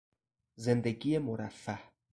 زندگی 0.55 1.17
مرفه 1.17 1.79